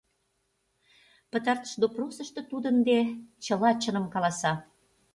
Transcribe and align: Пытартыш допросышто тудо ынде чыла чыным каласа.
Пытартыш 1.31 1.73
допросышто 1.81 2.41
тудо 2.49 2.65
ынде 2.73 2.99
чыла 3.43 3.71
чыным 3.83 4.05
каласа. 4.13 4.53